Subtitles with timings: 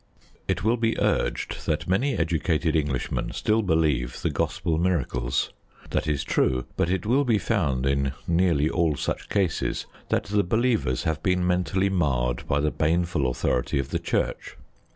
[0.47, 5.51] It will be urged that many educated Englishmen still believe the Gospel miracles.
[5.91, 10.41] That is true; but it will be found in nearly all such cases that the
[10.43, 14.57] believers have been mentally marred by the baneful authority of the Church.